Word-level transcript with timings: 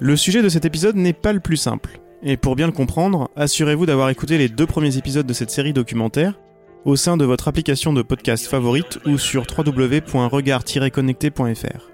Le 0.00 0.16
sujet 0.16 0.42
de 0.42 0.48
cet 0.48 0.64
épisode 0.64 0.96
n'est 0.96 1.12
pas 1.12 1.32
le 1.32 1.38
plus 1.40 1.56
simple. 1.56 2.00
Et 2.22 2.36
pour 2.36 2.56
bien 2.56 2.66
le 2.66 2.72
comprendre, 2.72 3.30
assurez-vous 3.36 3.86
d'avoir 3.86 4.10
écouté 4.10 4.38
les 4.38 4.48
deux 4.48 4.66
premiers 4.66 4.96
épisodes 4.96 5.26
de 5.26 5.32
cette 5.32 5.50
série 5.50 5.72
documentaire 5.72 6.38
au 6.84 6.96
sein 6.96 7.16
de 7.16 7.24
votre 7.24 7.46
application 7.48 7.92
de 7.92 8.02
podcast 8.02 8.46
favorite 8.46 8.98
ou 9.06 9.18
sur 9.18 9.44
www.regard-connecté.fr. 9.56 11.88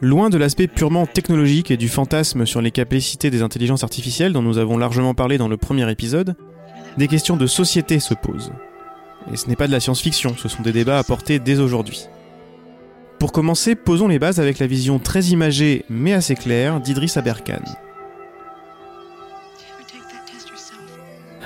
Loin 0.00 0.30
de 0.30 0.38
l'aspect 0.38 0.66
purement 0.66 1.06
technologique 1.06 1.70
et 1.70 1.76
du 1.76 1.88
fantasme 1.88 2.46
sur 2.46 2.60
les 2.60 2.70
capacités 2.70 3.30
des 3.30 3.42
intelligences 3.42 3.84
artificielles 3.84 4.32
dont 4.32 4.42
nous 4.42 4.58
avons 4.58 4.76
largement 4.76 5.14
parlé 5.14 5.38
dans 5.38 5.48
le 5.48 5.56
premier 5.56 5.90
épisode, 5.90 6.34
des 6.98 7.08
questions 7.08 7.36
de 7.36 7.46
société 7.46 8.00
se 8.00 8.14
posent. 8.14 8.52
Et 9.32 9.36
ce 9.36 9.48
n'est 9.48 9.56
pas 9.56 9.66
de 9.66 9.72
la 9.72 9.80
science-fiction, 9.80 10.36
ce 10.36 10.48
sont 10.48 10.62
des 10.62 10.72
débats 10.72 10.98
à 10.98 11.04
porter 11.04 11.38
dès 11.38 11.58
aujourd'hui. 11.58 12.08
Pour 13.18 13.32
commencer, 13.32 13.74
posons 13.74 14.08
les 14.08 14.18
bases 14.18 14.40
avec 14.40 14.58
la 14.58 14.66
vision 14.66 14.98
très 14.98 15.24
imagée 15.26 15.84
mais 15.88 16.12
assez 16.12 16.34
claire 16.34 16.80
d'Idriss 16.80 17.16
Aberkan. 17.16 17.62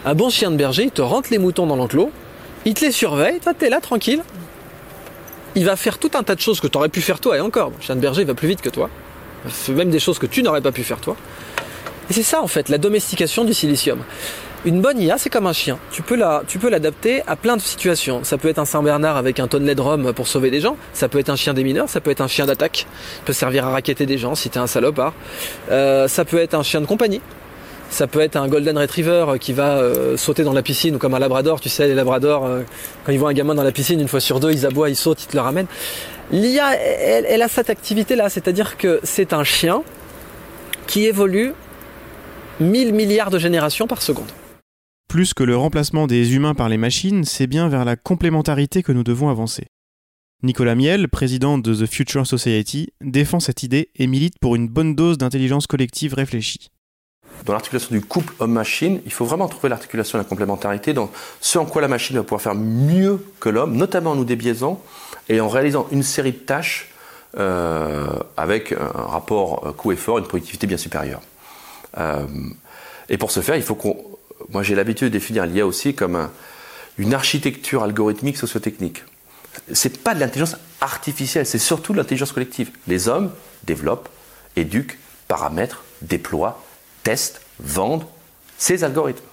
Un 0.04 0.14
bon 0.14 0.30
chien 0.30 0.50
de 0.50 0.56
berger, 0.56 0.84
il 0.84 0.90
te 0.90 1.02
rentre 1.02 1.28
les 1.30 1.38
moutons 1.38 1.66
dans 1.66 1.76
l'enclos, 1.76 2.10
il 2.64 2.74
te 2.74 2.84
les 2.84 2.92
surveille, 2.92 3.40
toi 3.40 3.52
t'es 3.54 3.68
là 3.68 3.80
tranquille. 3.80 4.22
Il 5.54 5.64
va 5.64 5.76
faire 5.76 5.98
tout 5.98 6.10
un 6.14 6.22
tas 6.22 6.34
de 6.34 6.40
choses 6.40 6.60
que 6.60 6.66
tu 6.66 6.78
aurais 6.78 6.88
pu 6.88 7.00
faire 7.00 7.20
toi 7.20 7.36
et 7.36 7.40
encore. 7.40 7.72
Chien 7.80 7.96
de 7.96 8.00
berger 8.00 8.22
il 8.22 8.26
va 8.26 8.34
plus 8.34 8.48
vite 8.48 8.60
que 8.60 8.68
toi. 8.68 8.90
Il 9.44 9.50
fait 9.50 9.72
même 9.72 9.90
des 9.90 9.98
choses 9.98 10.18
que 10.18 10.26
tu 10.26 10.42
n'aurais 10.42 10.60
pas 10.60 10.72
pu 10.72 10.84
faire 10.84 11.00
toi. 11.00 11.16
Et 12.10 12.12
c'est 12.12 12.22
ça 12.22 12.42
en 12.42 12.48
fait, 12.48 12.68
la 12.68 12.78
domestication 12.78 13.44
du 13.44 13.54
silicium. 13.54 14.02
Une 14.64 14.80
bonne 14.80 15.00
IA, 15.00 15.18
c'est 15.18 15.30
comme 15.30 15.46
un 15.46 15.52
chien. 15.52 15.78
Tu 15.92 16.02
peux 16.02 16.16
la, 16.16 16.42
tu 16.46 16.58
peux 16.58 16.68
l'adapter 16.68 17.22
à 17.28 17.36
plein 17.36 17.56
de 17.56 17.62
situations. 17.62 18.24
Ça 18.24 18.38
peut 18.38 18.48
être 18.48 18.58
un 18.58 18.64
Saint-Bernard 18.64 19.16
avec 19.16 19.38
un 19.38 19.46
tonnelet 19.46 19.76
de 19.76 19.80
rhum 19.80 20.12
pour 20.12 20.26
sauver 20.26 20.50
des 20.50 20.60
gens. 20.60 20.76
Ça 20.92 21.08
peut 21.08 21.20
être 21.20 21.30
un 21.30 21.36
chien 21.36 21.54
des 21.54 21.62
mineurs. 21.62 21.88
Ça 21.88 22.00
peut 22.00 22.10
être 22.10 22.20
un 22.20 22.26
chien 22.26 22.44
d'attaque. 22.44 22.86
peut 23.24 23.32
servir 23.32 23.66
à 23.66 23.70
raqueter 23.70 24.04
des 24.04 24.18
gens 24.18 24.34
si 24.34 24.50
t'es 24.50 24.58
un 24.58 24.66
salopard. 24.66 25.14
Euh, 25.70 26.08
ça 26.08 26.24
peut 26.24 26.38
être 26.38 26.54
un 26.54 26.64
chien 26.64 26.80
de 26.80 26.86
compagnie. 26.86 27.20
Ça 27.88 28.08
peut 28.08 28.20
être 28.20 28.36
un 28.36 28.48
golden 28.48 28.76
retriever 28.76 29.26
qui 29.40 29.52
va 29.52 29.76
euh, 29.76 30.16
sauter 30.16 30.42
dans 30.42 30.52
la 30.52 30.62
piscine 30.62 30.96
ou 30.96 30.98
comme 30.98 31.14
un 31.14 31.18
labrador, 31.20 31.60
tu 31.60 31.68
sais, 31.68 31.86
les 31.86 31.94
labradors, 31.94 32.44
euh, 32.44 32.62
quand 33.04 33.12
ils 33.12 33.18
voient 33.18 33.30
un 33.30 33.34
gamin 33.34 33.54
dans 33.54 33.62
la 33.62 33.72
piscine, 33.72 34.00
une 34.00 34.08
fois 34.08 34.20
sur 34.20 34.40
deux, 34.40 34.50
ils 34.50 34.66
aboient, 34.66 34.90
ils 34.90 34.96
sautent, 34.96 35.22
ils 35.22 35.28
te 35.28 35.36
le 35.36 35.42
ramènent. 35.42 35.68
L'IA, 36.32 36.74
elle, 36.74 37.40
a 37.40 37.48
cette 37.48 37.70
activité-là, 37.70 38.28
c'est-à-dire 38.28 38.76
que 38.76 39.00
c'est 39.04 39.32
un 39.32 39.44
chien 39.44 39.82
qui 40.86 41.06
évolue 41.06 41.54
1000 42.60 42.92
milliards 42.92 43.30
de 43.30 43.38
générations 43.38 43.86
par 43.86 44.02
seconde. 44.02 44.26
Plus 45.08 45.32
que 45.32 45.42
le 45.42 45.56
remplacement 45.56 46.06
des 46.06 46.34
humains 46.34 46.54
par 46.54 46.68
les 46.68 46.76
machines, 46.76 47.24
c'est 47.24 47.46
bien 47.46 47.70
vers 47.70 47.86
la 47.86 47.96
complémentarité 47.96 48.82
que 48.82 48.92
nous 48.92 49.04
devons 49.04 49.30
avancer. 49.30 49.66
Nicolas 50.42 50.74
Miel, 50.74 51.08
président 51.08 51.56
de 51.56 51.74
The 51.74 51.90
Future 51.90 52.26
Society, 52.26 52.92
défend 53.00 53.40
cette 53.40 53.62
idée 53.62 53.88
et 53.96 54.06
milite 54.06 54.38
pour 54.38 54.54
une 54.54 54.68
bonne 54.68 54.94
dose 54.94 55.16
d'intelligence 55.16 55.66
collective 55.66 56.12
réfléchie. 56.12 56.68
Dans 57.46 57.54
l'articulation 57.54 57.88
du 57.92 58.02
couple 58.02 58.34
homme-machine, 58.38 59.00
il 59.06 59.10
faut 59.10 59.24
vraiment 59.24 59.48
trouver 59.48 59.70
l'articulation 59.70 60.18
et 60.18 60.20
la 60.20 60.28
complémentarité 60.28 60.92
dans 60.92 61.10
ce 61.40 61.58
en 61.58 61.64
quoi 61.64 61.80
la 61.80 61.88
machine 61.88 62.16
va 62.16 62.22
pouvoir 62.22 62.42
faire 62.42 62.54
mieux 62.54 63.24
que 63.40 63.48
l'homme, 63.48 63.76
notamment 63.76 64.10
en 64.10 64.16
nous 64.16 64.26
débiaisant 64.26 64.82
et 65.30 65.40
en 65.40 65.48
réalisant 65.48 65.86
une 65.90 66.02
série 66.02 66.32
de 66.32 66.38
tâches 66.38 66.90
euh, 67.38 68.06
avec 68.36 68.72
un 68.72 69.06
rapport 69.06 69.74
coût-effort, 69.74 70.18
une 70.18 70.26
productivité 70.26 70.66
bien 70.66 70.76
supérieure. 70.76 71.22
Euh, 71.96 72.26
et 73.08 73.16
pour 73.16 73.30
ce 73.30 73.40
faire, 73.40 73.56
il 73.56 73.62
faut 73.62 73.74
qu'on. 73.74 73.96
Moi, 74.50 74.62
j'ai 74.62 74.74
l'habitude 74.74 75.08
de 75.08 75.12
définir 75.12 75.46
l'IA 75.46 75.66
aussi 75.66 75.94
comme 75.94 76.28
une 76.96 77.14
architecture 77.14 77.82
algorithmique 77.82 78.36
sociotechnique. 78.36 79.04
C'est 79.72 80.02
pas 80.02 80.14
de 80.14 80.20
l'intelligence 80.20 80.56
artificielle, 80.80 81.46
c'est 81.46 81.58
surtout 81.58 81.92
de 81.92 81.98
l'intelligence 81.98 82.32
collective. 82.32 82.70
Les 82.86 83.08
hommes 83.08 83.32
développent, 83.64 84.08
éduquent, 84.56 84.98
paramètrent, 85.26 85.84
déploient, 86.02 86.62
testent, 87.02 87.40
vendent 87.60 88.06
ces 88.56 88.84
algorithmes. 88.84 89.24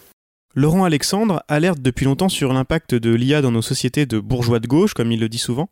Laurent 0.55 0.85
Alexandre 0.85 1.43
alerte 1.47 1.81
depuis 1.81 2.05
longtemps 2.05 2.29
sur 2.29 2.53
l'impact 2.53 2.95
de 2.95 3.13
l'IA 3.13 3.41
dans 3.41 3.51
nos 3.51 3.61
sociétés 3.61 4.05
de 4.05 4.19
bourgeois 4.19 4.59
de 4.59 4.67
gauche, 4.67 4.93
comme 4.93 5.11
il 5.11 5.19
le 5.19 5.29
dit 5.29 5.37
souvent. 5.37 5.69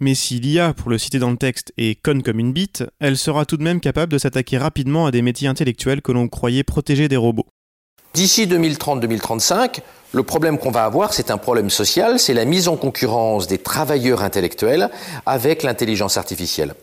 Mais 0.00 0.14
si 0.14 0.38
l'IA, 0.40 0.74
pour 0.74 0.90
le 0.90 0.98
citer 0.98 1.18
dans 1.18 1.30
le 1.30 1.36
texte, 1.36 1.72
est 1.76 2.00
conne 2.00 2.22
comme 2.22 2.38
une 2.38 2.52
bite, 2.52 2.84
elle 2.98 3.16
sera 3.16 3.46
tout 3.46 3.56
de 3.56 3.62
même 3.62 3.80
capable 3.80 4.12
de 4.12 4.18
s'attaquer 4.18 4.58
rapidement 4.58 5.06
à 5.06 5.10
des 5.10 5.22
métiers 5.22 5.48
intellectuels 5.48 6.02
que 6.02 6.12
l'on 6.12 6.28
croyait 6.28 6.64
protéger 6.64 7.08
des 7.08 7.16
robots. 7.16 7.46
D'ici 8.14 8.46
2030-2035, 8.46 9.80
le 10.14 10.22
problème 10.22 10.58
qu'on 10.58 10.70
va 10.70 10.84
avoir, 10.84 11.14
c'est 11.14 11.30
un 11.30 11.38
problème 11.38 11.70
social, 11.70 12.18
c'est 12.18 12.34
la 12.34 12.44
mise 12.44 12.68
en 12.68 12.76
concurrence 12.76 13.46
des 13.46 13.56
travailleurs 13.56 14.22
intellectuels 14.22 14.90
avec 15.24 15.62
l'intelligence 15.62 16.18
artificielle. 16.18 16.74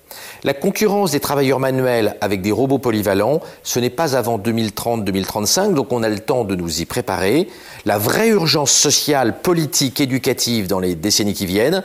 La 0.43 0.55
concurrence 0.55 1.11
des 1.11 1.19
travailleurs 1.19 1.59
manuels 1.59 2.17
avec 2.21 2.41
des 2.41 2.51
robots 2.51 2.79
polyvalents, 2.79 3.41
ce 3.61 3.79
n'est 3.79 3.91
pas 3.91 4.17
avant 4.17 4.39
2030-2035, 4.39 5.75
donc 5.75 5.91
on 5.91 6.01
a 6.01 6.09
le 6.09 6.17
temps 6.17 6.43
de 6.43 6.55
nous 6.55 6.81
y 6.81 6.85
préparer. 6.85 7.47
La 7.85 7.99
vraie 7.99 8.29
urgence 8.29 8.71
sociale, 8.71 9.41
politique, 9.41 10.01
éducative 10.01 10.65
dans 10.65 10.79
les 10.79 10.95
décennies 10.95 11.35
qui 11.35 11.45
viennent, 11.45 11.83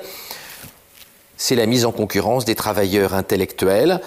c'est 1.36 1.56
la 1.56 1.66
mise 1.66 1.84
en 1.84 1.92
concurrence 1.92 2.46
des 2.46 2.54
travailleurs 2.54 3.12
intellectuels 3.12 4.00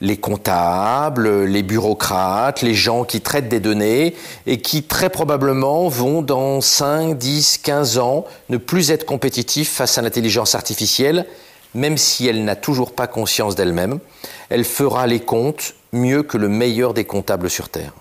les 0.00 0.16
comptables, 0.16 1.44
les 1.44 1.62
bureaucrates, 1.62 2.62
les 2.62 2.74
gens 2.74 3.04
qui 3.04 3.20
traitent 3.20 3.48
des 3.48 3.60
données 3.60 4.14
et 4.46 4.60
qui 4.60 4.82
très 4.82 5.10
probablement 5.10 5.88
vont 5.88 6.22
dans 6.22 6.60
5, 6.60 7.18
10, 7.18 7.58
15 7.58 7.98
ans 7.98 8.24
ne 8.48 8.56
plus 8.56 8.90
être 8.90 9.04
compétitifs 9.04 9.70
face 9.70 9.98
à 9.98 10.02
l'intelligence 10.02 10.54
artificielle, 10.54 11.26
même 11.74 11.96
si 11.96 12.26
elle 12.26 12.44
n'a 12.44 12.56
toujours 12.56 12.94
pas 12.94 13.06
conscience 13.06 13.54
d'elle-même. 13.54 13.98
Elle 14.48 14.64
fera 14.64 15.06
les 15.06 15.20
comptes 15.20 15.74
mieux 15.92 16.22
que 16.22 16.38
le 16.38 16.48
meilleur 16.48 16.94
des 16.94 17.04
comptables 17.04 17.50
sur 17.50 17.68
Terre. 17.68 17.92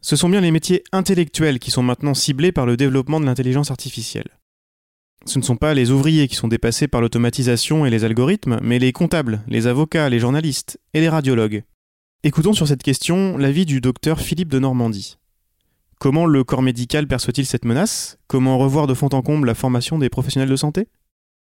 Ce 0.00 0.14
sont 0.14 0.28
bien 0.28 0.40
les 0.40 0.52
métiers 0.52 0.84
intellectuels 0.92 1.58
qui 1.58 1.70
sont 1.70 1.82
maintenant 1.82 2.14
ciblés 2.14 2.52
par 2.52 2.66
le 2.66 2.76
développement 2.76 3.20
de 3.20 3.26
l'intelligence 3.26 3.70
artificielle. 3.70 4.37
Ce 5.26 5.38
ne 5.38 5.44
sont 5.44 5.56
pas 5.56 5.74
les 5.74 5.90
ouvriers 5.90 6.28
qui 6.28 6.36
sont 6.36 6.48
dépassés 6.48 6.88
par 6.88 7.00
l'automatisation 7.00 7.84
et 7.84 7.90
les 7.90 8.04
algorithmes, 8.04 8.58
mais 8.62 8.78
les 8.78 8.92
comptables, 8.92 9.42
les 9.46 9.66
avocats, 9.66 10.08
les 10.08 10.20
journalistes 10.20 10.80
et 10.94 11.00
les 11.00 11.08
radiologues. 11.08 11.64
Écoutons 12.22 12.52
sur 12.52 12.66
cette 12.66 12.82
question 12.82 13.36
l'avis 13.36 13.66
du 13.66 13.80
docteur 13.80 14.20
Philippe 14.20 14.48
de 14.48 14.58
Normandie. 14.58 15.18
Comment 16.00 16.26
le 16.26 16.44
corps 16.44 16.62
médical 16.62 17.06
perçoit-il 17.06 17.44
cette 17.44 17.64
menace? 17.64 18.18
Comment 18.26 18.58
revoir 18.58 18.86
de 18.86 18.94
fond 18.94 19.08
en 19.12 19.22
comble 19.22 19.48
la 19.48 19.54
formation 19.54 19.98
des 19.98 20.08
professionnels 20.08 20.48
de 20.48 20.56
santé? 20.56 20.88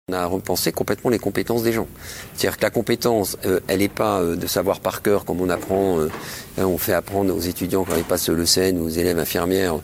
On 0.09 0.13
a 0.13 0.25
repensé 0.25 0.71
complètement 0.71 1.09
les 1.09 1.19
compétences 1.19 1.63
des 1.63 1.71
gens. 1.71 1.87
C'est-à-dire 2.35 2.57
que 2.57 2.63
la 2.63 2.69
compétence, 2.69 3.37
euh, 3.45 3.59
elle 3.67 3.79
n'est 3.79 3.89
pas 3.89 4.19
euh, 4.19 4.35
de 4.35 4.47
savoir 4.47 4.79
par 4.79 5.01
cœur 5.01 5.25
comme 5.25 5.41
on 5.41 5.49
apprend, 5.49 5.99
euh, 5.99 6.09
hein, 6.57 6.65
on 6.65 6.77
fait 6.77 6.93
apprendre 6.93 7.35
aux 7.35 7.39
étudiants 7.39 7.83
quand 7.83 7.95
ils 7.95 8.03
passent 8.03 8.29
le 8.29 8.45
ou 8.79 8.85
aux 8.85 8.89
élèves 8.89 9.19
infirmières 9.19 9.75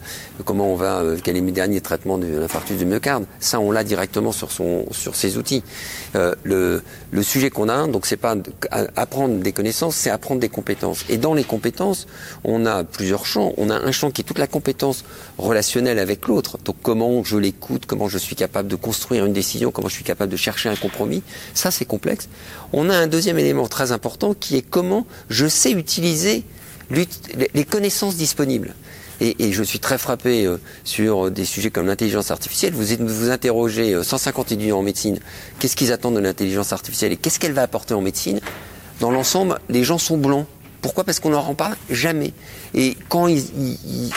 comment 0.43 0.73
on 0.73 0.75
va, 0.75 1.03
quel 1.23 1.37
est 1.37 1.41
le 1.41 1.51
dernier 1.51 1.81
traitement 1.81 2.17
de 2.17 2.25
l'infarctus 2.25 2.77
du 2.77 2.85
myocarde. 2.85 3.25
Ça, 3.39 3.59
on 3.59 3.71
l'a 3.71 3.83
directement 3.83 4.31
sur 4.31 4.51
son, 4.51 4.85
sur 4.91 5.15
ses 5.15 5.37
outils. 5.37 5.63
le, 6.13 6.81
le 7.11 7.23
sujet 7.23 7.49
qu'on 7.49 7.69
a, 7.69 7.87
donc 7.87 8.05
c'est 8.05 8.17
pas 8.17 8.35
apprendre 8.95 9.35
des 9.35 9.51
connaissances, 9.53 9.95
c'est 9.95 10.09
apprendre 10.09 10.41
des 10.41 10.49
compétences. 10.49 11.05
Et 11.09 11.17
dans 11.17 11.33
les 11.33 11.43
compétences, 11.43 12.07
on 12.43 12.65
a 12.65 12.83
plusieurs 12.83 13.25
champs. 13.25 13.53
On 13.57 13.69
a 13.69 13.75
un 13.75 13.91
champ 13.91 14.11
qui 14.11 14.21
est 14.21 14.23
toute 14.25 14.39
la 14.39 14.47
compétence 14.47 15.05
relationnelle 15.37 15.99
avec 15.99 16.27
l'autre. 16.27 16.57
Donc 16.65 16.75
comment 16.81 17.23
je 17.23 17.37
l'écoute, 17.37 17.85
comment 17.85 18.09
je 18.09 18.17
suis 18.17 18.35
capable 18.35 18.67
de 18.67 18.75
construire 18.75 19.25
une 19.25 19.33
décision, 19.33 19.71
comment 19.71 19.87
je 19.87 19.95
suis 19.95 20.03
capable 20.03 20.14
capable 20.15 20.31
de 20.31 20.37
chercher 20.37 20.69
un 20.69 20.75
compromis. 20.75 21.21
Ça, 21.53 21.71
c'est 21.71 21.85
complexe. 21.85 22.27
On 22.73 22.89
a 22.89 22.97
un 22.97 23.07
deuxième 23.07 23.37
élément 23.37 23.67
très 23.67 23.91
important 23.91 24.33
qui 24.33 24.55
est 24.55 24.61
comment 24.61 25.05
je 25.29 25.47
sais 25.47 25.71
utiliser 25.71 26.43
les 26.89 27.65
connaissances 27.65 28.15
disponibles. 28.15 28.73
Et, 29.21 29.53
je 29.53 29.63
suis 29.63 29.79
très 29.79 29.97
frappé 29.97 30.45
euh, 30.45 30.57
sur 30.83 31.31
des 31.31 31.45
sujets 31.45 31.69
comme 31.69 31.87
l'intelligence 31.87 32.31
artificielle. 32.31 32.73
Vous 32.73 32.83
vous 32.99 33.29
interrogez 33.29 34.03
150 34.03 34.51
euh, 34.51 34.55
étudiants 34.55 34.79
en 34.79 34.81
médecine, 34.81 35.19
qu'est-ce 35.59 35.77
qu'ils 35.77 35.93
attendent 35.93 36.15
de 36.15 36.19
l'intelligence 36.19 36.73
artificielle 36.73 37.13
et 37.13 37.17
qu'est-ce 37.17 37.39
qu'elle 37.39 37.53
va 37.53 37.61
apporter 37.61 37.93
en 37.93 38.01
médecine? 38.01 38.41
Dans 38.99 39.11
l'ensemble, 39.11 39.57
les 39.69 39.83
gens 39.83 39.97
sont 39.97 40.17
blancs. 40.17 40.45
Pourquoi? 40.81 41.03
Parce 41.05 41.19
qu'on 41.19 41.29
n'en 41.29 41.47
en 41.47 41.55
parle 41.55 41.75
jamais. 41.89 42.33
Et 42.73 42.97
quand 43.09 43.27
et 43.27 43.41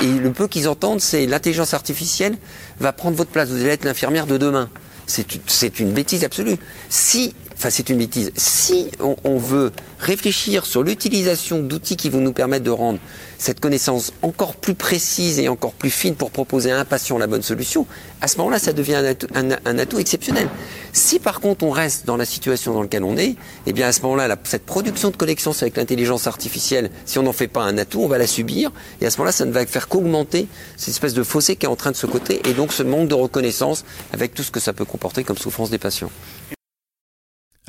le 0.02 0.32
peu 0.32 0.48
qu'ils 0.48 0.68
entendent, 0.68 1.00
c'est 1.00 1.26
l'intelligence 1.26 1.74
artificielle 1.74 2.36
va 2.80 2.92
prendre 2.92 3.16
votre 3.16 3.30
place. 3.30 3.48
Vous 3.48 3.60
allez 3.60 3.70
être 3.70 3.84
l'infirmière 3.84 4.26
de 4.26 4.36
demain 4.36 4.68
c'est 5.08 5.80
une 5.80 5.92
bêtise 5.92 6.24
absolue. 6.24 6.56
Si, 6.88 7.34
enfin 7.58 7.70
c'est 7.70 7.88
une 7.88 7.98
bêtise, 7.98 8.30
si 8.36 8.88
on, 9.00 9.36
veut 9.36 9.72
réfléchir 9.98 10.64
sur 10.64 10.84
l'utilisation 10.84 11.58
d'outils 11.58 11.96
qui 11.96 12.08
vont 12.08 12.20
nous 12.20 12.32
permettre 12.32 12.64
de 12.64 12.70
rendre 12.70 13.00
cette 13.36 13.58
connaissance 13.58 14.12
encore 14.22 14.54
plus 14.54 14.74
précise 14.74 15.40
et 15.40 15.48
encore 15.48 15.72
plus 15.72 15.90
fine 15.90 16.14
pour 16.14 16.30
proposer 16.30 16.70
à 16.70 16.78
un 16.78 16.84
patient 16.84 17.18
la 17.18 17.26
bonne 17.26 17.42
solution, 17.42 17.84
à 18.20 18.28
ce 18.28 18.38
moment-là, 18.38 18.60
ça 18.60 18.72
devient 18.72 19.14
un 19.34 19.78
atout, 19.78 19.98
exceptionnel. 19.98 20.48
Si 20.92 21.18
par 21.18 21.40
contre 21.40 21.64
on 21.64 21.70
reste 21.70 22.06
dans 22.06 22.16
la 22.16 22.24
situation 22.24 22.74
dans 22.74 22.82
laquelle 22.82 23.02
on 23.02 23.16
est, 23.16 23.34
eh 23.66 23.72
bien 23.72 23.88
à 23.88 23.92
ce 23.92 24.02
moment-là, 24.02 24.36
cette 24.44 24.64
production 24.64 25.10
de 25.10 25.16
connaissances 25.16 25.62
avec 25.62 25.76
l'intelligence 25.76 26.28
artificielle, 26.28 26.90
si 27.06 27.18
on 27.18 27.24
n'en 27.24 27.32
fait 27.32 27.48
pas 27.48 27.62
un 27.62 27.76
atout, 27.76 28.02
on 28.02 28.08
va 28.08 28.18
la 28.18 28.28
subir, 28.28 28.70
et 29.00 29.06
à 29.06 29.10
ce 29.10 29.18
moment-là, 29.18 29.32
ça 29.32 29.44
ne 29.44 29.52
va 29.52 29.66
faire 29.66 29.88
qu'augmenter 29.88 30.46
cette 30.76 30.90
espèce 30.90 31.14
de 31.14 31.24
fossé 31.24 31.56
qui 31.56 31.66
est 31.66 31.68
en 31.68 31.76
train 31.76 31.90
de 31.90 31.96
se 31.96 32.06
côté, 32.06 32.40
et 32.48 32.52
donc 32.52 32.72
ce 32.72 32.84
manque 32.84 33.08
de 33.08 33.14
reconnaissance 33.14 33.84
avec 34.12 34.32
tout 34.32 34.44
ce 34.44 34.52
que 34.52 34.60
ça 34.60 34.72
peut 34.72 34.84
comporter 34.84 35.24
comme 35.24 35.38
souffrance 35.38 35.70
des 35.70 35.78
patients. 35.78 36.10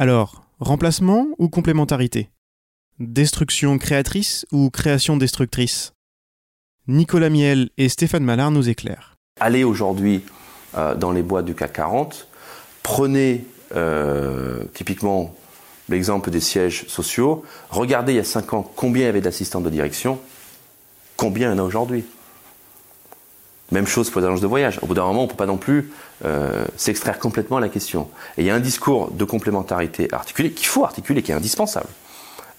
Alors, 0.02 0.46
Remplacement 0.62 1.28
ou 1.40 1.50
complémentarité? 1.50 2.30
Destruction 3.00 3.78
créatrice 3.78 4.46
ou 4.54 4.70
création 4.70 5.18
destructrice? 5.18 5.92
Nicolas 6.88 7.30
Miel 7.30 7.70
et 7.78 7.90
Stéphane 7.90 8.24
Mallard 8.24 8.52
nous 8.52 8.70
éclairent. 8.70 9.18
Allez 9.42 9.66
aujourd'hui 9.66 10.24
euh, 10.78 10.96
dans 10.96 11.12
les 11.12 11.22
boîtes 11.22 11.44
du 11.44 11.54
CAC 11.54 11.74
40, 11.74 12.28
prenez 12.82 13.44
euh, 13.76 14.64
typiquement 14.74 15.36
l'exemple 15.90 16.32
des 16.32 16.40
sièges 16.40 16.88
sociaux, 16.88 17.44
regardez 17.70 18.14
il 18.14 18.18
y 18.18 18.20
a 18.20 18.24
5 18.24 18.54
ans 18.54 18.64
combien 18.64 19.04
il 19.04 19.08
y 19.08 19.10
avait 19.10 19.20
d'assistants 19.20 19.60
de 19.60 19.70
direction, 19.70 20.18
combien 21.18 21.50
il 21.50 21.58
y 21.58 21.60
en 21.60 21.62
a 21.62 21.68
aujourd'hui? 21.68 22.06
Même 23.72 23.88
chose 23.88 24.10
pour 24.10 24.22
les 24.22 24.28
agences 24.28 24.42
de 24.42 24.48
voyage. 24.48 24.80
Au 24.82 24.88
bout 24.88 24.94
d'un 24.94 25.06
moment, 25.06 25.22
on 25.22 25.26
ne 25.26 25.30
peut 25.30 25.36
pas 25.36 25.46
non 25.46 25.58
plus 25.58 25.92
euh, 26.26 26.66
s'extraire 26.76 27.20
complètement 27.20 27.58
à 27.58 27.62
la 27.62 27.70
question. 27.70 28.10
Et 28.38 28.42
il 28.42 28.46
y 28.46 28.50
a 28.50 28.56
un 28.56 28.60
discours 28.60 29.12
de 29.12 29.24
complémentarité 29.24 30.08
articulé 30.12 30.52
qu'il 30.52 30.68
faut 30.68 30.84
articuler, 30.84 31.22
qui 31.22 31.32
est 31.32 31.36
indispensable. 31.36 31.90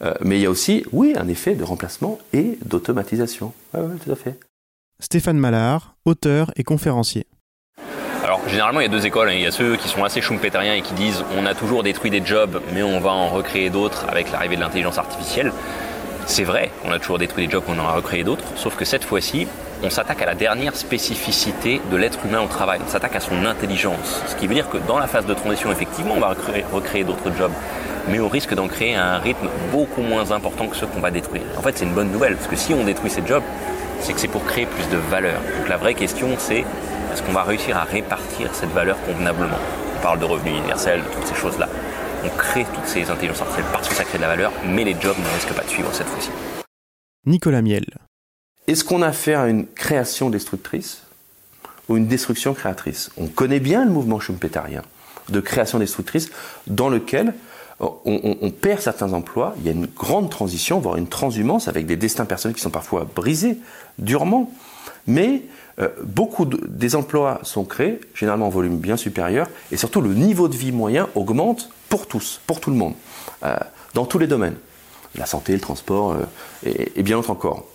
Euh, 0.02 0.14
mais 0.20 0.38
il 0.38 0.42
y 0.42 0.46
a 0.46 0.50
aussi, 0.50 0.84
oui, 0.92 1.14
un 1.16 1.28
effet 1.28 1.54
de 1.54 1.64
remplacement 1.64 2.18
et 2.32 2.58
d'automatisation. 2.64 3.52
Oui, 3.74 3.80
oui, 3.84 3.98
tout 4.04 4.12
à 4.12 4.16
fait. 4.16 4.38
Stéphane 5.00 5.38
Mallard, 5.38 5.96
auteur 6.04 6.52
et 6.56 6.64
conférencier. 6.64 7.26
Alors 8.22 8.46
généralement 8.48 8.80
il 8.80 8.84
y 8.84 8.86
a 8.86 8.92
deux 8.92 9.06
écoles, 9.06 9.30
hein. 9.30 9.34
il 9.34 9.40
y 9.40 9.46
a 9.46 9.50
ceux 9.50 9.76
qui 9.76 9.88
sont 9.88 10.04
assez 10.04 10.20
schumpeteriens 10.20 10.74
et 10.74 10.82
qui 10.82 10.92
disent 10.94 11.24
on 11.36 11.46
a 11.46 11.54
toujours 11.54 11.82
détruit 11.82 12.10
des 12.10 12.24
jobs 12.24 12.60
mais 12.72 12.82
on 12.82 13.00
va 13.00 13.10
en 13.10 13.28
recréer 13.28 13.70
d'autres 13.70 14.06
avec 14.08 14.30
l'arrivée 14.30 14.56
de 14.56 14.60
l'intelligence 14.60 14.98
artificielle. 14.98 15.52
C'est 16.26 16.44
vrai, 16.44 16.70
on 16.84 16.92
a 16.92 16.98
toujours 17.00 17.18
détruit 17.18 17.46
des 17.46 17.50
jobs, 17.50 17.64
on 17.66 17.78
en 17.78 17.86
a 17.86 17.92
recréé 17.92 18.22
d'autres, 18.22 18.44
sauf 18.56 18.76
que 18.76 18.84
cette 18.84 19.02
fois-ci, 19.02 19.48
on 19.82 19.91
s'attaque 19.91 20.23
à 20.23 20.27
la 20.27 20.35
dernière 20.35 20.77
spécificité 20.77 21.81
de 21.91 21.97
l'être 21.97 22.25
humain 22.27 22.41
au 22.41 22.47
travail, 22.47 22.81
on 22.85 22.88
s'attaque 22.88 23.17
à 23.17 23.21
son 23.21 23.44
intelligence. 23.47 24.23
Ce 24.27 24.35
qui 24.37 24.47
veut 24.47 24.55
dire 24.55 24.69
que 24.69 24.79
dans 24.79 24.99
la 24.99 25.06
phase 25.06 25.27
de 25.27 25.35
transition, 25.35 25.73
effectivement, 25.73 26.15
on 26.15 26.21
va 26.21 26.35
recréer, 26.73 27.05
d'autres 27.05 27.35
jobs, 27.37 27.53
mais 28.09 28.19
au 28.19 28.29
risque 28.29 28.55
d'en 28.55 28.69
créer 28.69 28.94
à 28.94 29.15
un 29.15 29.19
rythme 29.19 29.49
beaucoup 29.73 30.03
moins 30.03 30.31
important 30.32 30.67
que 30.67 30.77
ceux 30.77 30.87
qu'on 30.87 31.00
va 31.00 31.11
détruire. 31.11 31.43
En 31.56 31.62
fait, 31.62 31.79
c'est 31.79 31.85
une 31.85 31.94
bonne 31.94 32.11
nouvelle, 32.11 32.37
parce 32.37 32.49
que 32.49 32.56
si 32.56 32.75
on 32.75 32.85
détruit 32.85 33.11
ces 33.11 33.27
jobs, 33.27 33.43
c'est 34.00 34.12
que 34.12 34.21
c'est 34.21 34.29
pour 34.29 34.44
créer 34.44 34.67
plus 34.67 34.88
de 34.88 34.97
valeur. 34.97 35.41
Donc 35.59 35.69
la 35.69 35.77
vraie 35.77 35.94
question, 35.94 36.29
c'est 36.38 36.65
est-ce 37.12 37.23
qu'on 37.23 37.32
va 37.32 37.43
réussir 37.43 37.77
à 37.77 37.85
répartir 37.85 38.55
cette 38.55 38.71
valeur 38.71 38.97
convenablement? 39.05 39.59
On 39.99 40.03
parle 40.03 40.19
de 40.19 40.25
revenus 40.25 40.56
universels, 40.59 41.00
de 41.00 41.09
toutes 41.15 41.27
ces 41.27 41.35
choses-là. 41.35 41.69
On 42.25 42.29
crée 42.37 42.67
toutes 42.75 42.87
ces 42.87 43.11
intelligences 43.11 43.41
artificielles 43.41 43.73
parce 43.73 43.88
que 43.88 43.94
ça 43.94 44.05
crée 44.05 44.19
de 44.19 44.23
la 44.23 44.29
valeur, 44.29 44.53
mais 44.67 44.85
les 44.85 44.97
jobs 45.00 45.17
ne 45.19 45.35
risquent 45.35 45.55
pas 45.55 45.65
de 45.65 45.71
suivre 45.71 45.88
cette 45.93 46.06
fois-ci. 46.06 46.31
Nicolas 47.27 47.62
Miel. 47.62 47.85
Est-ce 48.70 48.84
qu'on 48.84 49.02
a 49.02 49.08
affaire 49.08 49.40
à 49.40 49.49
une 49.49 49.67
création 49.67 50.31
destructrice 50.31 51.02
ou 51.88 51.96
une 51.96 52.06
destruction 52.06 52.55
créatrice? 52.55 53.11
On 53.17 53.26
connaît 53.26 53.58
bien 53.58 53.84
le 53.84 53.90
mouvement 53.90 54.20
schumpeterien 54.20 54.82
de 55.28 55.40
création 55.40 55.81
destructrice 55.81 56.31
dans 56.69 56.88
lequel 56.88 57.34
on, 57.81 57.99
on, 58.05 58.50
perd 58.52 58.81
certains 58.81 59.12
emplois, 59.12 59.56
il 59.58 59.67
y 59.67 59.70
a 59.70 59.72
une 59.72 59.87
grande 59.87 60.31
transition, 60.31 60.78
voire 60.78 60.99
une 60.99 61.08
transhumance 61.08 61.67
avec 61.67 61.87
des 61.87 61.96
destins 61.96 62.26
personnels 62.26 62.55
qui 62.55 62.61
sont 62.61 62.70
parfois 62.70 63.08
brisés 63.12 63.58
durement, 63.99 64.52
mais 65.08 65.43
euh, 65.81 65.88
beaucoup 66.05 66.44
de, 66.44 66.64
des 66.69 66.94
emplois 66.94 67.40
sont 67.43 67.64
créés, 67.64 68.00
généralement 68.14 68.46
en 68.46 68.50
volume 68.50 68.76
bien 68.76 68.96
supérieur, 68.96 69.49
et 69.72 69.76
surtout 69.76 70.00
le 70.00 70.14
niveau 70.14 70.46
de 70.46 70.56
vie 70.56 70.70
moyen 70.70 71.08
augmente 71.17 71.70
pour 71.88 72.06
tous, 72.06 72.40
pour 72.46 72.61
tout 72.61 72.70
le 72.70 72.76
monde, 72.76 72.94
euh, 73.43 73.56
dans 73.94 74.05
tous 74.05 74.20
les 74.20 74.28
domaines, 74.28 74.56
la 75.17 75.26
santé, 75.26 75.55
le 75.55 75.61
transport, 75.61 76.12
euh, 76.12 76.25
et, 76.94 77.02
bien 77.02 77.17
d'autres 77.17 77.31
encore. 77.31 77.67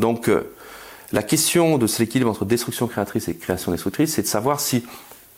Donc 0.00 0.28
euh, 0.28 0.52
la 1.12 1.22
question 1.22 1.78
de 1.78 1.86
cet 1.86 2.00
équilibre 2.00 2.30
entre 2.30 2.44
destruction 2.44 2.86
créatrice 2.88 3.28
et 3.28 3.36
création 3.36 3.70
destructrice, 3.70 4.14
c'est 4.14 4.22
de 4.22 4.26
savoir 4.26 4.60
si 4.60 4.84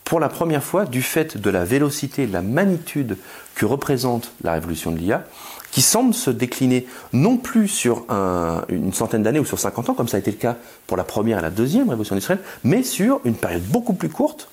pour 0.04 0.20
la 0.20 0.28
première 0.28 0.62
fois, 0.62 0.84
du 0.84 1.00
fait 1.00 1.38
de 1.38 1.48
la 1.48 1.64
vélocité, 1.64 2.26
de 2.26 2.32
la 2.32 2.42
magnitude 2.42 3.16
que 3.54 3.64
représente 3.64 4.32
la 4.42 4.52
révolution 4.52 4.90
de 4.90 4.98
l'IA, 4.98 5.24
qui 5.70 5.80
semble 5.80 6.12
se 6.12 6.28
décliner 6.28 6.86
non 7.12 7.36
plus 7.38 7.68
sur 7.68 8.04
un, 8.10 8.62
une 8.68 8.92
centaine 8.92 9.22
d'années 9.22 9.38
ou 9.38 9.44
sur 9.44 9.58
50 9.58 9.90
ans, 9.90 9.94
comme 9.94 10.08
ça 10.08 10.18
a 10.18 10.20
été 10.20 10.30
le 10.30 10.36
cas 10.36 10.56
pour 10.86 10.96
la 10.96 11.04
première 11.04 11.38
et 11.38 11.42
la 11.42 11.50
deuxième 11.50 11.88
révolution 11.88 12.14
industrielle, 12.14 12.42
mais 12.64 12.82
sur 12.82 13.20
une 13.24 13.36
période 13.36 13.62
beaucoup 13.62 13.94
plus 13.94 14.10
courte, 14.10 14.48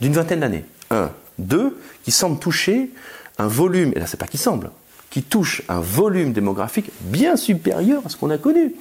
d'une 0.00 0.12
vingtaine 0.12 0.40
d'années. 0.40 0.64
Un. 0.90 1.10
Deux, 1.38 1.78
qui 2.04 2.12
semble 2.12 2.38
toucher 2.38 2.90
un 3.38 3.48
volume, 3.48 3.92
et 3.94 3.98
là 3.98 4.06
c'est 4.06 4.16
pas 4.16 4.26
qui 4.26 4.38
semble, 4.38 4.70
qui 5.10 5.22
touche 5.22 5.62
un 5.68 5.80
volume 5.80 6.32
démographique 6.32 6.90
bien 7.00 7.36
supérieur 7.36 8.02
à 8.06 8.08
ce 8.08 8.16
qu'on 8.16 8.30
a 8.30 8.38
connu. 8.38 8.74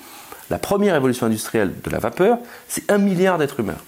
La 0.53 0.59
première 0.59 0.93
révolution 0.93 1.25
industrielle 1.25 1.73
de 1.83 1.89
la 1.89 1.97
vapeur, 1.97 2.37
c'est 2.67 2.91
un 2.91 2.99
milliard 2.99 3.39
d'êtres 3.39 3.61
humains. 3.61 3.79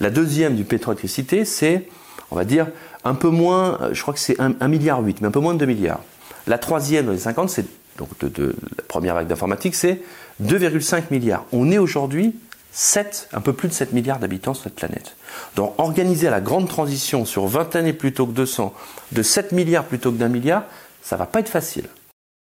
La 0.00 0.08
deuxième 0.08 0.56
du 0.56 0.64
pétro-électricité, 0.64 1.44
c'est, 1.44 1.86
on 2.30 2.34
va 2.34 2.46
dire, 2.46 2.68
un 3.04 3.12
peu 3.12 3.28
moins, 3.28 3.78
je 3.92 4.00
crois 4.00 4.14
que 4.14 4.20
c'est 4.20 4.38
1,8 4.38 4.68
milliard, 4.68 5.02
mais 5.02 5.12
un 5.22 5.30
peu 5.30 5.38
moins 5.38 5.52
de 5.52 5.58
2 5.58 5.66
milliards. 5.66 6.00
La 6.46 6.56
troisième 6.56 7.04
dans 7.04 7.12
les 7.12 7.18
50, 7.18 7.50
c'est 7.50 7.66
donc 7.98 8.08
de, 8.20 8.56
la 8.78 8.84
première 8.84 9.16
vague 9.16 9.26
d'informatique, 9.26 9.74
c'est 9.74 10.00
2,5 10.42 11.02
milliards. 11.10 11.44
On 11.52 11.70
est 11.70 11.76
aujourd'hui 11.76 12.34
7, 12.72 13.28
un 13.34 13.42
peu 13.42 13.52
plus 13.52 13.68
de 13.68 13.74
7 13.74 13.92
milliards 13.92 14.18
d'habitants 14.18 14.54
sur 14.54 14.64
cette 14.64 14.76
planète. 14.76 15.14
Donc 15.56 15.74
organiser 15.76 16.30
la 16.30 16.40
grande 16.40 16.70
transition 16.70 17.26
sur 17.26 17.48
20 17.48 17.76
années 17.76 17.92
plutôt 17.92 18.24
que 18.24 18.32
200, 18.32 18.72
de 19.12 19.22
7 19.22 19.52
milliards 19.52 19.84
plutôt 19.84 20.10
que 20.10 20.16
d'un 20.16 20.28
milliard, 20.28 20.62
ça 21.02 21.16
va 21.16 21.26
pas 21.26 21.40
être 21.40 21.50
facile. 21.50 21.84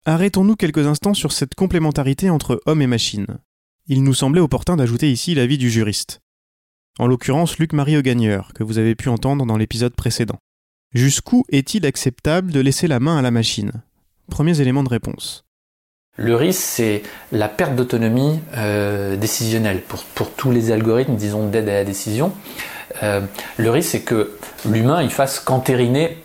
Arrêtons-nous 0.09 0.55
quelques 0.55 0.87
instants 0.87 1.15
sur 1.15 1.33
cette 1.33 1.57
complémentarité 1.57 2.31
entre 2.31 2.63
homme 2.67 2.81
et 2.81 2.87
machine. 2.87 3.27
Il 3.89 4.05
nous 4.05 4.15
semblait 4.15 4.41
opportun 4.41 4.77
d'ajouter 4.77 5.11
ici 5.11 5.35
l'avis 5.35 5.59
du 5.59 5.69
juriste. 5.69 6.21
En 7.01 7.09
l'occurrence 7.09 7.59
Luc-Marie 7.59 7.97
Augagneur, 7.97 8.53
que 8.55 8.63
vous 8.63 8.79
avez 8.79 8.95
pu 8.95 9.09
entendre 9.09 9.45
dans 9.45 9.57
l'épisode 9.57 9.97
précédent. 9.97 10.39
Jusqu'où 10.95 11.45
est-il 11.51 11.85
acceptable 11.85 12.53
de 12.53 12.61
laisser 12.61 12.87
la 12.87 13.01
main 13.01 13.19
à 13.19 13.23
la 13.23 13.33
machine? 13.33 13.73
Premiers 14.31 14.61
éléments 14.61 14.85
de 14.85 14.91
réponse. 14.91 15.45
Le 16.17 16.37
risque, 16.37 16.63
c'est 16.63 17.03
la 17.33 17.49
perte 17.49 17.75
d'autonomie 17.75 18.39
euh, 18.57 19.17
décisionnelle 19.17 19.83
pour, 19.83 20.31
tous 20.31 20.53
les 20.53 20.71
algorithmes, 20.71 21.17
disons, 21.17 21.49
d'aide 21.49 21.69
à 21.69 21.75
la 21.75 21.85
décision. 21.85 22.33
Euh, 23.03 23.23
le 23.57 23.71
risque, 23.71 23.91
c'est 23.91 24.03
que 24.03 24.39
l'humain, 24.71 25.03
il 25.03 25.11
fasse 25.11 25.41
qu'entériner 25.41 26.17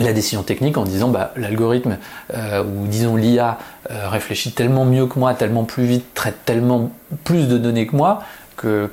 la 0.00 0.12
décision 0.12 0.42
technique 0.42 0.76
en 0.76 0.84
disant 0.84 1.08
bah, 1.08 1.32
l'algorithme 1.36 1.98
euh, 2.34 2.64
ou 2.64 2.86
disons 2.86 3.16
l'IA 3.16 3.58
réfléchit 3.88 4.52
tellement 4.52 4.86
mieux 4.86 5.06
que 5.06 5.18
moi, 5.18 5.34
tellement 5.34 5.64
plus 5.64 5.84
vite, 5.84 6.14
traite 6.14 6.44
tellement 6.44 6.90
plus 7.22 7.48
de 7.48 7.58
données 7.58 7.86
que 7.86 7.94
moi 7.94 8.22
que, 8.56 8.88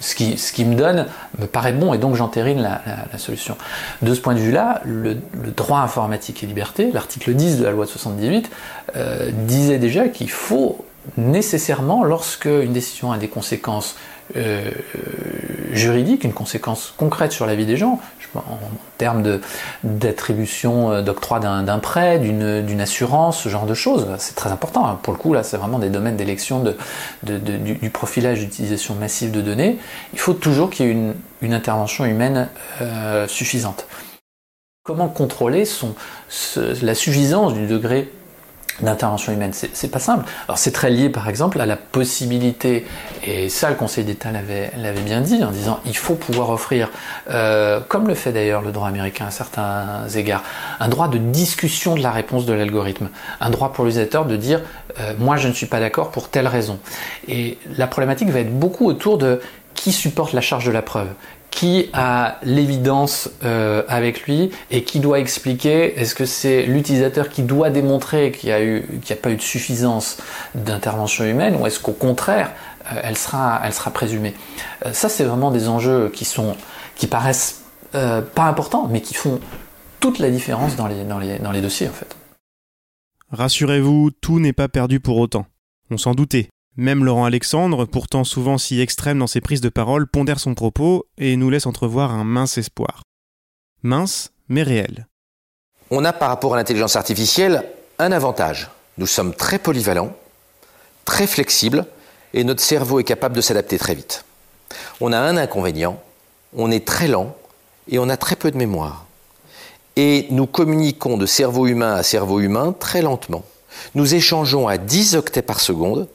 ce 0.00 0.14
qui, 0.52 0.64
me 0.64 0.74
donne 0.74 1.06
me 1.38 1.46
paraît 1.46 1.72
bon 1.72 1.92
et 1.92 1.98
donc 1.98 2.14
j'entérine 2.14 2.60
la, 2.60 3.18
solution. 3.18 3.56
De 4.02 4.14
ce 4.14 4.20
point 4.20 4.34
de 4.34 4.40
vue-là, 4.40 4.80
le, 4.84 5.16
le, 5.32 5.50
droit 5.50 5.80
informatique 5.80 6.42
et 6.42 6.46
liberté, 6.46 6.90
l'article 6.92 7.34
10 7.34 7.58
de 7.58 7.64
la 7.64 7.70
loi 7.70 7.84
de 7.84 7.90
78, 7.90 8.50
euh, 8.96 9.30
disait 9.32 9.78
déjà 9.78 10.08
qu'il 10.08 10.30
faut 10.30 10.84
nécessairement, 11.16 12.04
lorsque 12.04 12.46
une 12.46 12.72
décision 12.72 13.12
a 13.12 13.18
des 13.18 13.28
conséquences 13.28 13.96
euh, 14.36 14.70
juridiques, 15.72 16.24
une 16.24 16.34
conséquence 16.34 16.92
concrète 16.96 17.32
sur 17.32 17.46
la 17.46 17.54
vie 17.54 17.64
des 17.64 17.76
gens, 17.78 17.98
en 18.34 18.58
termes 18.98 19.40
d'attribution, 19.84 20.90
euh, 20.90 21.02
d'octroi 21.02 21.40
d'un 21.40 21.78
prêt, 21.78 22.18
d'une 22.18 22.80
assurance, 22.80 23.42
ce 23.42 23.48
genre 23.48 23.66
de 23.66 23.74
choses. 23.74 24.06
C'est 24.18 24.34
très 24.34 24.50
important. 24.50 24.98
Pour 25.02 25.12
le 25.12 25.18
coup, 25.18 25.32
là, 25.32 25.42
c'est 25.42 25.56
vraiment 25.56 25.78
des 25.78 25.90
domaines 25.90 26.16
d'élection 26.16 26.64
du, 27.22 27.90
profilage 27.90 28.40
d'utilisation 28.40 28.94
massive 28.94 29.30
de 29.30 29.40
données. 29.40 29.78
Il 30.12 30.18
faut 30.18 30.34
toujours 30.34 30.70
qu'il 30.70 30.86
y 30.86 30.90
ait 30.90 30.92
une, 30.92 31.52
intervention 31.52 32.04
humaine 32.04 32.48
euh, 32.80 33.26
suffisante. 33.26 33.86
Comment 34.84 35.08
contrôler 35.08 35.64
la 36.82 36.94
suffisance 36.94 37.54
du 37.54 37.66
degré 37.66 38.10
d'intervention 38.80 39.32
humaine. 39.32 39.52
C'est 39.52 39.90
pas 39.90 39.98
simple. 39.98 40.24
Alors 40.46 40.58
c'est 40.58 40.70
très 40.70 40.90
lié 40.90 41.08
par 41.08 41.28
exemple 41.28 41.60
à 41.60 41.66
la 41.66 41.76
possibilité, 41.76 42.86
et 43.24 43.48
ça 43.48 43.70
le 43.70 43.76
Conseil 43.76 44.04
d'État 44.04 44.30
l'avait 44.32 45.00
bien 45.04 45.20
dit 45.20 45.42
en 45.42 45.50
disant 45.50 45.80
il 45.86 45.96
faut 45.96 46.14
pouvoir 46.14 46.50
offrir, 46.50 46.90
euh, 47.30 47.80
comme 47.88 48.08
le 48.08 48.14
fait 48.14 48.32
d'ailleurs 48.32 48.62
le 48.62 48.72
droit 48.72 48.88
américain 48.88 49.26
à 49.26 49.30
certains 49.30 50.08
égards, 50.14 50.42
un 50.80 50.88
droit 50.88 51.08
de 51.08 51.18
discussion 51.18 51.94
de 51.94 52.02
la 52.02 52.10
réponse 52.10 52.46
de 52.46 52.52
l'algorithme, 52.52 53.08
un 53.40 53.50
droit 53.50 53.72
pour 53.72 53.84
l'utilisateur 53.84 54.24
de 54.24 54.36
dire 54.36 54.60
euh, 55.00 55.12
moi 55.18 55.36
je 55.36 55.48
ne 55.48 55.52
suis 55.52 55.66
pas 55.66 55.80
d'accord 55.80 56.10
pour 56.10 56.28
telle 56.28 56.46
raison. 56.46 56.78
Et 57.26 57.58
la 57.76 57.86
problématique 57.86 58.30
va 58.30 58.40
être 58.40 58.56
beaucoup 58.56 58.86
autour 58.86 59.18
de 59.18 59.40
qui 59.74 59.92
supporte 59.92 60.32
la 60.32 60.40
charge 60.40 60.66
de 60.66 60.72
la 60.72 60.82
preuve? 60.82 61.08
Qui 61.50 61.88
a 61.92 62.38
l'évidence 62.42 63.30
euh, 63.42 63.82
avec 63.88 64.22
lui 64.22 64.50
et 64.70 64.84
qui 64.84 65.00
doit 65.00 65.18
expliquer 65.18 65.98
est-ce 65.98 66.14
que 66.14 66.24
c'est 66.24 66.62
l'utilisateur 66.62 67.28
qui 67.28 67.42
doit 67.42 67.70
démontrer 67.70 68.32
qu'il 68.32 68.50
n'y 68.50 68.54
a, 68.54 69.12
a 69.12 69.16
pas 69.16 69.30
eu 69.30 69.36
de 69.36 69.42
suffisance 69.42 70.18
d'intervention 70.54 71.24
humaine 71.24 71.56
ou 71.56 71.66
est-ce 71.66 71.80
qu'au 71.80 71.92
contraire 71.92 72.52
euh, 72.92 73.00
elle, 73.02 73.16
sera, 73.16 73.60
présumée 73.92 74.34
euh, 74.86 74.92
Ça 74.92 75.08
c'est 75.08 75.24
vraiment 75.24 75.50
des 75.50 75.68
enjeux 75.68 76.10
qui, 76.14 76.24
sont, 76.24 76.56
qui 76.96 77.06
paraissent 77.06 77.62
pas 77.92 78.44
importants 78.44 78.86
mais 78.90 79.00
qui 79.00 79.14
font 79.14 79.40
toute 79.98 80.18
la 80.18 80.30
différence 80.30 80.76
dans 80.76 80.86
les 80.86 81.60
dossiers 81.62 81.88
en 81.88 81.92
fait. 81.92 82.14
Rassurez-vous, 83.30 84.10
tout 84.20 84.40
n'est 84.40 84.52
pas 84.52 84.68
perdu 84.68 85.00
pour 85.00 85.18
autant. 85.18 85.46
On 85.90 85.98
s'en 85.98 86.14
doutait. 86.14 86.48
Même 86.80 87.04
Laurent 87.04 87.24
Alexandre, 87.24 87.86
pourtant 87.86 88.22
souvent 88.22 88.56
si 88.56 88.80
extrême 88.80 89.18
dans 89.18 89.26
ses 89.26 89.40
prises 89.40 89.60
de 89.60 89.68
parole, 89.68 90.06
pondère 90.06 90.38
son 90.38 90.54
propos 90.54 91.06
et 91.18 91.34
nous 91.34 91.50
laisse 91.50 91.66
entrevoir 91.66 92.12
un 92.12 92.22
mince 92.22 92.56
espoir. 92.56 93.02
Mince, 93.82 94.30
mais 94.48 94.62
réel. 94.62 95.08
on 95.90 96.04
a 96.04 96.12
par 96.12 96.28
rapport 96.28 96.54
à 96.54 96.56
l'intelligence 96.56 96.94
artificielle 96.94 97.64
un 97.98 98.12
avantage. 98.12 98.70
Nous 98.96 99.08
sommes 99.08 99.34
très 99.34 99.58
polyvalents, 99.58 100.14
très 101.04 101.26
flexibles, 101.26 101.84
et 102.32 102.44
notre 102.44 102.62
cerveau 102.62 103.00
est 103.00 103.04
capable 103.04 103.34
de 103.34 103.40
s'adapter 103.40 103.76
très 103.76 103.96
vite. 103.96 104.24
On 105.00 105.12
a 105.12 105.18
un 105.18 105.36
inconvénient, 105.36 106.00
on 106.56 106.70
est 106.70 106.86
très 106.86 107.08
lent 107.08 107.34
et 107.88 107.98
on 107.98 108.08
a 108.08 108.16
très 108.16 108.36
peu 108.36 108.52
de 108.52 108.56
mémoire. 108.56 109.04
Et 109.96 110.28
nous 110.30 110.46
communiquons 110.46 111.16
de 111.16 111.26
cerveau 111.26 111.66
humain 111.66 111.96
à 111.96 112.04
cerveau 112.04 112.38
humain 112.38 112.72
très 112.78 113.02
lentement. 113.02 113.42
Nous 113.96 114.14
échangeons 114.14 114.68
à 114.68 114.78
10 114.78 115.16
octets 115.16 115.42
par 115.42 115.58
seconde, 115.58 116.08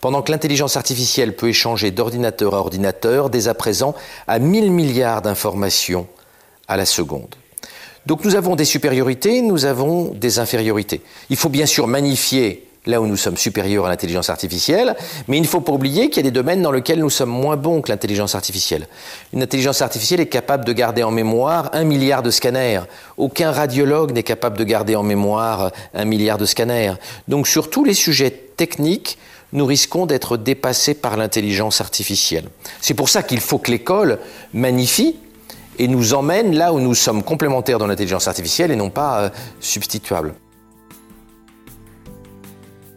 pendant 0.00 0.22
que 0.22 0.30
l'intelligence 0.30 0.76
artificielle 0.76 1.34
peut 1.34 1.48
échanger 1.48 1.90
d'ordinateur 1.90 2.54
à 2.54 2.58
ordinateur, 2.58 3.30
dès 3.30 3.48
à 3.48 3.54
présent, 3.54 3.94
à 4.26 4.38
1000 4.38 4.70
milliards 4.70 5.22
d'informations 5.22 6.06
à 6.68 6.76
la 6.76 6.86
seconde. 6.86 7.34
Donc 8.06 8.24
nous 8.24 8.36
avons 8.36 8.54
des 8.54 8.64
supériorités, 8.64 9.42
nous 9.42 9.64
avons 9.64 10.12
des 10.14 10.38
infériorités. 10.38 11.02
Il 11.28 11.36
faut 11.36 11.48
bien 11.48 11.66
sûr 11.66 11.88
magnifier 11.88 12.66
là 12.86 13.00
où 13.00 13.06
nous 13.06 13.16
sommes 13.16 13.36
supérieurs 13.36 13.84
à 13.86 13.88
l'intelligence 13.88 14.30
artificielle, 14.30 14.94
mais 15.26 15.36
il 15.36 15.42
ne 15.42 15.46
faut 15.46 15.60
pas 15.60 15.72
oublier 15.72 16.08
qu'il 16.08 16.24
y 16.24 16.26
a 16.26 16.30
des 16.30 16.34
domaines 16.34 16.62
dans 16.62 16.70
lesquels 16.70 17.00
nous 17.00 17.10
sommes 17.10 17.30
moins 17.30 17.56
bons 17.56 17.82
que 17.82 17.90
l'intelligence 17.90 18.36
artificielle. 18.36 18.86
Une 19.32 19.42
intelligence 19.42 19.82
artificielle 19.82 20.20
est 20.20 20.28
capable 20.28 20.64
de 20.64 20.72
garder 20.72 21.02
en 21.02 21.10
mémoire 21.10 21.70
un 21.72 21.82
milliard 21.82 22.22
de 22.22 22.30
scanners. 22.30 22.82
Aucun 23.16 23.50
radiologue 23.50 24.12
n'est 24.12 24.22
capable 24.22 24.56
de 24.56 24.64
garder 24.64 24.94
en 24.94 25.02
mémoire 25.02 25.72
un 25.94 26.04
milliard 26.04 26.38
de 26.38 26.46
scanners. 26.46 26.94
Donc 27.26 27.48
sur 27.48 27.70
tous 27.70 27.84
les 27.84 27.94
sujets 27.94 28.30
techniques, 28.30 29.18
nous 29.52 29.66
risquons 29.66 30.06
d'être 30.06 30.36
dépassés 30.36 30.94
par 30.94 31.16
l'intelligence 31.16 31.80
artificielle. 31.80 32.48
C'est 32.80 32.94
pour 32.94 33.08
ça 33.08 33.22
qu'il 33.22 33.40
faut 33.40 33.58
que 33.58 33.70
l'école 33.70 34.18
magnifie 34.52 35.16
et 35.78 35.88
nous 35.88 36.14
emmène 36.14 36.54
là 36.54 36.72
où 36.72 36.80
nous 36.80 36.94
sommes 36.94 37.22
complémentaires 37.22 37.78
dans 37.78 37.86
l'intelligence 37.86 38.28
artificielle 38.28 38.70
et 38.70 38.76
non 38.76 38.90
pas 38.90 39.20
euh, 39.20 39.30
substituables. 39.60 40.34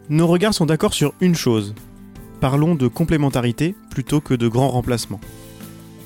Nos 0.10 0.28
regards 0.28 0.54
sont 0.54 0.66
d'accord 0.66 0.94
sur 0.94 1.14
une 1.22 1.36
chose. 1.36 1.76
Parlons 2.42 2.74
de 2.74 2.88
complémentarité 2.88 3.76
plutôt 3.92 4.22
que 4.22 4.34
de 4.34 4.48
grands 4.48 4.70
remplacements. 4.70 5.20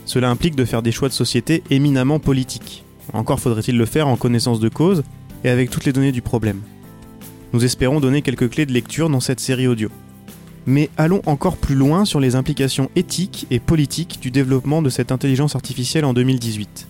Cela 0.05 0.29
implique 0.29 0.55
de 0.55 0.65
faire 0.65 0.81
des 0.81 0.91
choix 0.91 1.07
de 1.07 1.13
société 1.13 1.63
éminemment 1.69 2.19
politiques. 2.19 2.83
Encore 3.13 3.39
faudrait-il 3.39 3.77
le 3.77 3.85
faire 3.85 4.07
en 4.07 4.17
connaissance 4.17 4.59
de 4.59 4.69
cause 4.69 5.03
et 5.43 5.49
avec 5.49 5.69
toutes 5.69 5.85
les 5.85 5.93
données 5.93 6.11
du 6.11 6.21
problème. 6.21 6.61
Nous 7.53 7.63
espérons 7.63 7.99
donner 7.99 8.21
quelques 8.21 8.49
clés 8.49 8.65
de 8.65 8.73
lecture 8.73 9.09
dans 9.09 9.19
cette 9.19 9.39
série 9.39 9.67
audio. 9.67 9.89
Mais 10.65 10.89
allons 10.97 11.21
encore 11.25 11.57
plus 11.57 11.75
loin 11.75 12.05
sur 12.05 12.19
les 12.19 12.35
implications 12.35 12.89
éthiques 12.95 13.47
et 13.51 13.59
politiques 13.59 14.19
du 14.21 14.31
développement 14.31 14.81
de 14.81 14.89
cette 14.89 15.11
intelligence 15.11 15.55
artificielle 15.55 16.05
en 16.05 16.13
2018. 16.13 16.87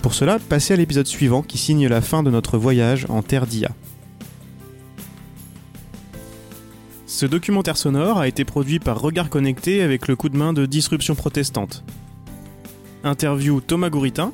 Pour 0.00 0.14
cela, 0.14 0.38
passez 0.38 0.74
à 0.74 0.76
l'épisode 0.76 1.06
suivant 1.06 1.42
qui 1.42 1.58
signe 1.58 1.86
la 1.88 2.00
fin 2.00 2.22
de 2.22 2.30
notre 2.30 2.58
voyage 2.58 3.06
en 3.08 3.22
terre 3.22 3.46
d'IA. 3.46 3.70
Ce 7.06 7.24
documentaire 7.24 7.76
sonore 7.76 8.18
a 8.18 8.28
été 8.28 8.44
produit 8.44 8.78
par 8.78 9.00
Regard 9.00 9.30
Connecté 9.30 9.82
avec 9.82 10.06
le 10.08 10.16
coup 10.16 10.28
de 10.28 10.36
main 10.36 10.52
de 10.52 10.66
Disruption 10.66 11.14
Protestante. 11.14 11.84
Interview 13.04 13.60
Thomas 13.60 13.90
Gouritin. 13.90 14.32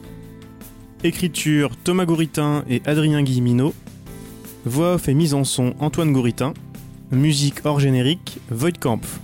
Écriture 1.05 1.77
Thomas 1.77 2.07
Gouritin 2.07 2.65
et 2.69 2.83
Adrien 2.87 3.23
Guillemino. 3.23 3.75
Voix 4.65 4.95
off 4.95 5.09
et 5.09 5.15
mise 5.15 5.35
en 5.35 5.45
son 5.45 5.75
Antoine 5.81 6.13
Gouritin. 6.13 6.55
Musique 7.13 7.67
hors 7.67 7.79
générique, 7.79 8.39
Voidkampf. 8.51 9.21